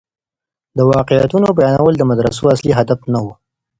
[0.77, 3.27] د واقعيتونو بيانول د مدرسو اصلي هدف نه و.